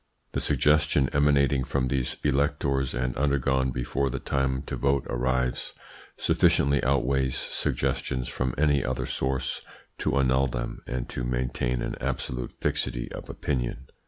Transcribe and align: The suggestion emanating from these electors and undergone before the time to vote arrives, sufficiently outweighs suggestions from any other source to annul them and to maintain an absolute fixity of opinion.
The 0.31 0.39
suggestion 0.39 1.09
emanating 1.13 1.63
from 1.63 1.87
these 1.87 2.17
electors 2.23 2.95
and 2.95 3.15
undergone 3.15 3.69
before 3.69 4.09
the 4.09 4.17
time 4.17 4.63
to 4.63 4.75
vote 4.75 5.05
arrives, 5.07 5.75
sufficiently 6.17 6.83
outweighs 6.83 7.37
suggestions 7.37 8.27
from 8.27 8.55
any 8.57 8.83
other 8.83 9.05
source 9.05 9.61
to 9.99 10.17
annul 10.17 10.47
them 10.47 10.81
and 10.87 11.07
to 11.09 11.23
maintain 11.23 11.83
an 11.83 11.93
absolute 12.01 12.53
fixity 12.59 13.11
of 13.11 13.29
opinion. 13.29 13.89